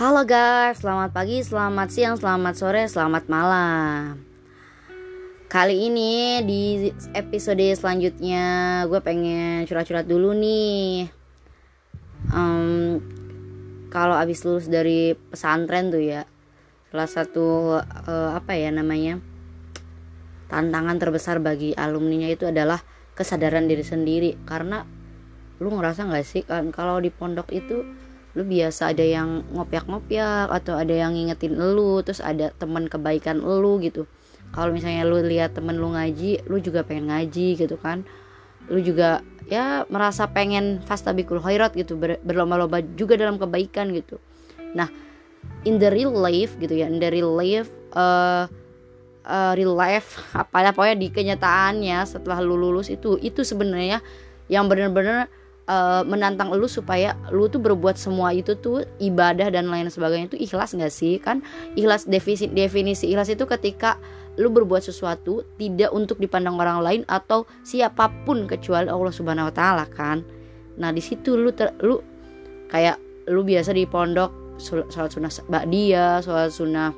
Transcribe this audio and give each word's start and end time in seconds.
Halo 0.00 0.24
guys, 0.24 0.80
selamat 0.80 1.12
pagi, 1.12 1.44
selamat 1.44 1.88
siang, 1.92 2.16
selamat 2.16 2.54
sore, 2.56 2.88
selamat 2.88 3.28
malam. 3.28 4.16
Kali 5.44 5.76
ini 5.76 6.40
di 6.40 6.88
episode 7.12 7.60
selanjutnya 7.76 8.44
gue 8.88 8.96
pengen 9.04 9.68
curhat-curhat 9.68 10.08
dulu 10.08 10.32
nih. 10.32 11.04
Um, 12.32 12.96
kalau 13.92 14.16
abis 14.16 14.40
lulus 14.48 14.72
dari 14.72 15.12
pesantren 15.12 15.92
tuh 15.92 16.00
ya, 16.00 16.24
salah 16.88 17.04
satu 17.04 17.76
uh, 17.84 18.32
apa 18.32 18.56
ya 18.56 18.72
namanya 18.72 19.20
tantangan 20.48 20.96
terbesar 20.96 21.44
bagi 21.44 21.76
alumninya 21.76 22.32
itu 22.32 22.48
adalah 22.48 22.80
kesadaran 23.12 23.68
diri 23.68 23.84
sendiri 23.84 24.48
karena 24.48 24.80
lu 25.60 25.68
ngerasa 25.68 26.08
nggak 26.08 26.24
sih 26.24 26.48
kan 26.48 26.72
kalau 26.72 27.04
di 27.04 27.12
pondok 27.12 27.52
itu 27.52 27.99
lu 28.38 28.46
biasa 28.46 28.94
ada 28.94 29.02
yang 29.02 29.42
ngopiak-ngopiak 29.50 30.54
atau 30.54 30.78
ada 30.78 30.94
yang 30.94 31.18
ngingetin 31.18 31.58
lu 31.58 31.98
terus 32.06 32.22
ada 32.22 32.54
teman 32.54 32.86
kebaikan 32.86 33.42
lu 33.42 33.82
gitu. 33.82 34.06
Kalau 34.54 34.70
misalnya 34.74 35.06
lu 35.06 35.18
lihat 35.22 35.54
temen 35.58 35.78
lu 35.78 35.94
ngaji 35.94 36.46
lu 36.46 36.62
juga 36.62 36.86
pengen 36.86 37.10
ngaji 37.10 37.58
gitu 37.58 37.74
kan. 37.78 38.06
Lu 38.70 38.78
juga 38.78 39.26
ya 39.50 39.82
merasa 39.90 40.30
pengen 40.30 40.78
fastabikul 40.86 41.42
khairat 41.42 41.74
gitu 41.74 41.98
ber 41.98 42.22
berlomba-lomba 42.22 42.86
juga 42.94 43.18
dalam 43.18 43.34
kebaikan 43.34 43.90
gitu. 43.90 44.22
Nah 44.78 44.86
in 45.66 45.82
the 45.82 45.90
real 45.90 46.14
life 46.14 46.54
gitu 46.62 46.72
ya 46.72 46.86
in 46.86 47.02
the 47.02 47.10
real 47.10 47.32
life 47.34 47.68
uh, 47.98 48.46
uh, 49.26 49.52
real 49.58 49.74
life 49.74 50.22
apa 50.38 50.72
pokoknya 50.72 50.96
di 50.96 51.08
kenyataannya 51.10 51.98
setelah 52.06 52.38
lu 52.40 52.56
lulus 52.56 52.88
itu 52.88 53.18
itu 53.20 53.42
sebenarnya 53.42 54.00
yang 54.50 54.66
benar-benar 54.66 55.30
uh, 55.70 56.02
menantang 56.02 56.50
lu 56.50 56.66
supaya 56.66 57.14
lu 57.30 57.46
tuh 57.46 57.62
berbuat 57.62 57.94
semua 57.94 58.34
itu 58.34 58.58
tuh 58.58 58.82
ibadah 58.98 59.54
dan 59.54 59.70
lain 59.70 59.86
sebagainya 59.86 60.34
itu 60.34 60.38
ikhlas 60.50 60.74
gak 60.74 60.90
sih? 60.90 61.22
Kan 61.22 61.46
ikhlas 61.78 62.10
definisi 62.10 62.50
definisi 62.50 63.06
ikhlas 63.14 63.30
itu 63.30 63.46
ketika 63.46 64.02
lu 64.34 64.50
berbuat 64.50 64.82
sesuatu 64.82 65.46
tidak 65.54 65.94
untuk 65.94 66.18
dipandang 66.18 66.58
orang 66.58 66.82
lain 66.82 67.02
atau 67.06 67.46
siapa 67.62 68.10
pun 68.26 68.50
kecuali 68.50 68.90
Allah 68.90 69.14
Subhanahu 69.14 69.48
Wa 69.50 69.54
Taala 69.54 69.84
kan? 69.86 70.26
Nah 70.76 70.90
di 70.90 71.00
situ 71.00 71.38
lu 71.38 71.54
ter, 71.54 71.70
lu 71.86 72.02
kayak 72.68 72.98
lu 73.30 73.46
biasa 73.46 73.70
di 73.70 73.86
pondok 73.86 74.58
sholat 74.58 75.10
sunnah 75.12 75.32
ba'diyah 75.48 76.20
sholat 76.20 76.50
sunnah 76.52 76.90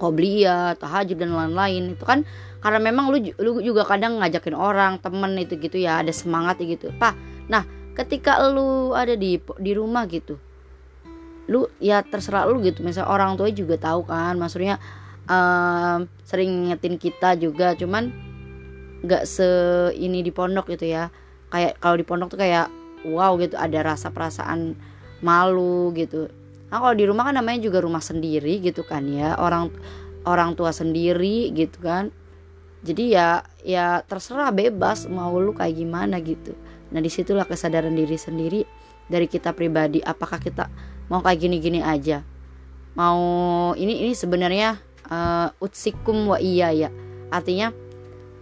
qobliyah 0.00 0.76
tahajud 0.80 1.16
dan 1.16 1.32
lain-lain. 1.32 1.96
Itu 1.96 2.04
kan 2.04 2.24
karena 2.60 2.80
memang 2.80 3.08
lu 3.12 3.20
lu 3.40 3.60
juga 3.64 3.88
kadang 3.88 4.20
ngajakin 4.20 4.56
orang 4.56 5.00
temen 5.00 5.36
itu 5.36 5.56
gitu 5.60 5.76
ya 5.80 6.00
ada 6.00 6.12
semangat 6.12 6.60
gitu. 6.60 6.92
Pak 6.96 7.29
Nah, 7.50 7.66
ketika 7.98 8.38
lu 8.48 8.94
ada 8.94 9.18
di 9.18 9.42
di 9.42 9.72
rumah 9.74 10.06
gitu, 10.06 10.38
lu 11.50 11.66
ya 11.82 12.00
terserah 12.06 12.46
lu 12.46 12.62
gitu. 12.62 12.86
Misal 12.86 13.10
orang 13.10 13.34
tua 13.34 13.50
juga 13.50 13.74
tahu 13.76 14.06
kan, 14.06 14.38
maksudnya 14.38 14.78
um, 15.26 16.06
sering 16.22 16.70
ngingetin 16.70 16.96
kita 16.96 17.34
juga, 17.34 17.74
cuman 17.74 18.14
nggak 19.02 19.26
se 19.26 19.48
ini 19.98 20.22
di 20.22 20.30
pondok 20.30 20.70
gitu 20.78 20.86
ya. 20.86 21.10
Kayak 21.50 21.82
kalau 21.82 21.96
di 21.98 22.06
pondok 22.06 22.38
tuh 22.38 22.40
kayak 22.40 22.70
wow 23.02 23.34
gitu, 23.42 23.58
ada 23.58 23.82
rasa 23.82 24.14
perasaan 24.14 24.78
malu 25.20 25.90
gitu. 25.98 26.30
Nah 26.70 26.78
kalau 26.78 26.94
di 26.94 27.04
rumah 27.04 27.26
kan 27.26 27.34
namanya 27.34 27.66
juga 27.66 27.82
rumah 27.82 28.00
sendiri 28.00 28.62
gitu 28.62 28.86
kan 28.86 29.02
ya 29.10 29.34
orang 29.42 29.74
orang 30.22 30.54
tua 30.54 30.70
sendiri 30.70 31.50
gitu 31.50 31.82
kan. 31.82 32.14
Jadi 32.86 33.12
ya 33.12 33.44
ya 33.60 34.00
terserah 34.06 34.54
bebas 34.54 35.10
mau 35.10 35.34
lu 35.36 35.52
kayak 35.52 35.76
gimana 35.76 36.22
gitu. 36.22 36.54
Nah 36.90 37.00
di 37.02 37.10
situlah 37.10 37.46
kesadaran 37.46 37.94
diri 37.94 38.18
sendiri 38.18 38.62
dari 39.06 39.26
kita 39.26 39.54
pribadi. 39.54 40.02
Apakah 40.02 40.38
kita 40.38 40.70
mau 41.10 41.22
kayak 41.22 41.38
gini-gini 41.42 41.82
aja? 41.82 42.22
Mau 42.98 43.20
ini 43.78 44.02
ini 44.06 44.12
sebenarnya 44.14 44.78
uh, 45.10 45.50
utsikum 45.62 46.30
wa 46.30 46.38
iya 46.42 46.74
ya. 46.74 46.90
Artinya 47.30 47.70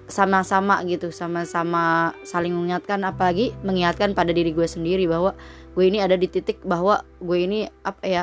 sama-sama 0.08 0.80
gitu, 0.88 1.12
sama-sama 1.12 2.16
saling 2.24 2.56
mengingatkan 2.56 3.04
apalagi 3.04 3.52
mengingatkan 3.60 4.16
pada 4.16 4.32
diri 4.32 4.56
gue 4.56 4.64
sendiri 4.64 5.04
bahwa 5.04 5.36
gue 5.76 5.84
ini 5.84 6.00
ada 6.00 6.16
di 6.16 6.24
titik 6.24 6.64
bahwa 6.64 7.04
gue 7.20 7.38
ini 7.38 7.68
apa 7.84 8.02
ya 8.08 8.22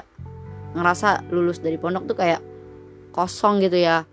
ngerasa 0.76 1.30
lulus 1.30 1.62
dari 1.62 1.78
pondok 1.78 2.10
tuh 2.10 2.18
kayak 2.18 2.42
kosong 3.16 3.64
gitu 3.64 3.80
ya 3.80 4.04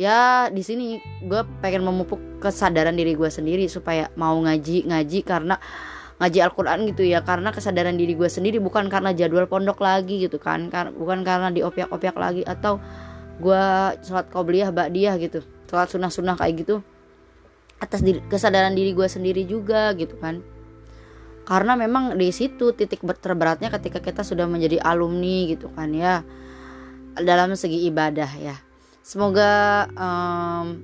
ya 0.00 0.48
di 0.48 0.62
sini 0.64 1.00
gue 1.24 1.42
pengen 1.60 1.84
memupuk 1.84 2.40
kesadaran 2.40 2.96
diri 2.96 3.12
gue 3.12 3.28
sendiri 3.28 3.68
supaya 3.68 4.08
mau 4.16 4.34
ngaji 4.40 4.88
ngaji 4.88 5.18
karena 5.22 5.56
ngaji 6.22 6.38
Al-Quran 6.38 6.78
gitu 6.94 7.02
ya. 7.02 7.26
Karena 7.26 7.50
kesadaran 7.50 7.98
diri 7.98 8.14
gue 8.14 8.30
sendiri 8.30 8.62
bukan 8.62 8.86
karena 8.86 9.10
jadwal 9.10 9.50
pondok 9.50 9.82
lagi 9.82 10.22
gitu 10.22 10.38
kan. 10.38 10.70
Bukan 10.94 11.26
karena 11.26 11.50
diopiak-opiak 11.50 12.16
lagi 12.16 12.42
atau 12.46 12.78
gue 13.42 13.64
sholat 14.06 14.30
qobliyah 14.30 14.70
ba'diyah 14.70 15.18
gitu. 15.18 15.42
Sholat 15.66 15.90
sunnah-sunnah 15.90 16.38
kayak 16.38 16.54
gitu 16.62 16.76
atas 17.82 17.98
diri, 17.98 18.22
kesadaran 18.30 18.78
diri 18.78 18.94
gue 18.94 19.08
sendiri 19.10 19.42
juga 19.42 19.90
gitu 19.98 20.14
kan. 20.22 20.38
Karena 21.42 21.74
memang 21.74 22.14
di 22.14 22.30
situ 22.30 22.70
titik 22.70 23.02
terberatnya 23.02 23.66
ketika 23.74 23.98
kita 23.98 24.22
sudah 24.22 24.46
menjadi 24.46 24.78
alumni 24.78 25.50
gitu 25.50 25.66
kan 25.74 25.90
ya. 25.90 26.22
Dalam 27.18 27.52
segi 27.58 27.82
ibadah 27.90 28.30
ya 28.38 28.56
Semoga 29.02 29.86
um, 29.98 30.78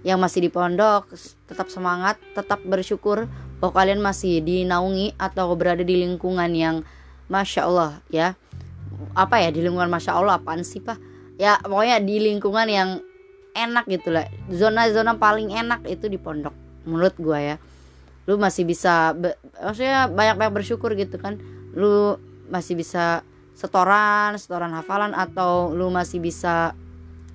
yang 0.00 0.16
masih 0.20 0.44
di 0.44 0.50
pondok 0.52 1.08
tetap 1.44 1.68
semangat, 1.68 2.16
tetap 2.32 2.60
bersyukur 2.64 3.28
bahwa 3.60 3.72
kalian 3.72 4.00
masih 4.00 4.40
dinaungi 4.40 5.16
atau 5.16 5.52
berada 5.56 5.84
di 5.84 6.04
lingkungan 6.04 6.52
yang 6.52 6.84
masya 7.28 7.68
Allah 7.68 7.92
ya. 8.08 8.36
Apa 9.16 9.44
ya 9.44 9.52
di 9.52 9.60
lingkungan 9.64 9.88
masya 9.88 10.16
Allah 10.16 10.40
apaan 10.40 10.64
sih 10.64 10.80
pak? 10.80 11.00
Ya 11.40 11.60
pokoknya 11.60 12.00
di 12.00 12.16
lingkungan 12.20 12.68
yang 12.68 13.00
enak 13.56 13.88
gitu 13.88 14.12
lah. 14.12 14.28
Zona-zona 14.52 15.16
paling 15.16 15.52
enak 15.52 15.88
itu 15.88 16.08
di 16.08 16.16
pondok 16.20 16.52
menurut 16.84 17.16
gue 17.16 17.38
ya. 17.40 17.56
Lu 18.24 18.40
masih 18.40 18.64
bisa, 18.64 19.12
maksudnya 19.60 20.08
banyak-banyak 20.08 20.52
bersyukur 20.52 20.96
gitu 20.96 21.20
kan. 21.20 21.36
Lu 21.76 22.16
masih 22.48 22.76
bisa 22.76 23.24
setoran, 23.52 24.36
setoran 24.36 24.72
hafalan 24.72 25.12
atau 25.12 25.72
lu 25.72 25.88
masih 25.88 26.20
bisa 26.20 26.76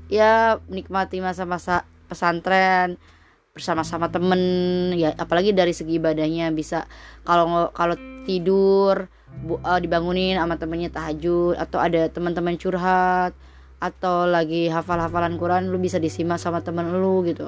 ya 0.09 0.57
menikmati 0.67 1.21
masa-masa 1.21 1.85
pesantren 2.09 2.97
bersama-sama 3.53 4.09
temen 4.09 4.41
ya 4.97 5.13
apalagi 5.15 5.53
dari 5.53 5.71
segi 5.71 6.01
ibadahnya 6.01 6.49
bisa. 6.49 6.89
Kalau 7.23 7.69
kalau 7.71 7.95
tidur 8.25 9.07
bu, 9.45 9.61
uh, 9.61 9.77
dibangunin 9.77 10.37
sama 10.37 10.57
temennya 10.57 10.89
tahajud 10.89 11.55
atau 11.55 11.77
ada 11.77 12.09
teman-teman 12.09 12.57
curhat 12.57 13.37
atau 13.79 14.27
lagi 14.27 14.67
hafal-hafalan 14.67 15.39
Quran 15.39 15.71
lu 15.71 15.79
bisa 15.79 16.01
disimak 16.01 16.41
sama 16.41 16.59
temen 16.59 16.89
lu 16.89 17.23
gitu. 17.23 17.47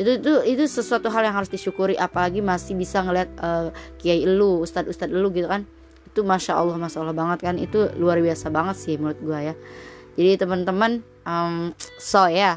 Itu 0.00 0.16
itu 0.20 0.32
itu 0.48 0.62
sesuatu 0.64 1.12
hal 1.12 1.28
yang 1.28 1.36
harus 1.36 1.52
disyukuri 1.52 1.96
apalagi 1.96 2.40
masih 2.40 2.76
bisa 2.76 3.04
ngeliat 3.04 3.28
uh, 3.40 3.68
kiai 4.00 4.24
lu 4.24 4.64
ustad 4.64 4.88
ustad 4.88 5.12
lu 5.12 5.28
gitu 5.32 5.48
kan. 5.48 5.64
Itu 6.10 6.26
masya 6.26 6.58
Allah 6.58 6.76
masya 6.80 7.04
Allah 7.04 7.16
banget 7.16 7.38
kan. 7.44 7.56
Itu 7.60 7.92
luar 8.00 8.18
biasa 8.18 8.48
banget 8.48 8.76
sih 8.80 8.96
menurut 8.96 9.20
gua 9.20 9.52
ya. 9.52 9.54
Jadi 10.16 10.42
teman-teman 10.42 11.04
um, 11.30 11.54
so 12.02 12.26
ya. 12.26 12.34
Yeah, 12.34 12.56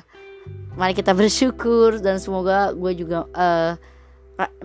mari 0.74 0.98
kita 0.98 1.14
bersyukur 1.14 2.02
dan 2.02 2.18
semoga 2.18 2.74
gue 2.74 2.98
juga 2.98 3.30
uh, 3.38 3.78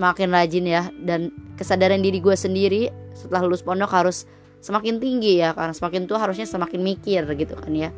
makin 0.01 0.33
rajin 0.33 0.65
ya. 0.65 0.89
Dan 0.97 1.33
kesadaran 1.61 2.01
diri 2.01 2.19
gue 2.25 2.35
sendiri 2.35 2.89
setelah 3.13 3.45
lulus 3.45 3.61
pondok 3.61 3.93
harus 3.93 4.25
semakin 4.59 4.99
tinggi 4.99 5.39
ya 5.39 5.55
karena 5.55 5.71
semakin 5.71 6.11
tua 6.11 6.19
harusnya 6.19 6.49
semakin 6.49 6.81
mikir 6.81 7.29
gitu 7.37 7.55
kan 7.55 7.73
ya. 7.77 7.91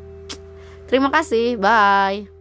Terima 0.91 1.07
kasih. 1.07 1.55
Bye 1.55 2.40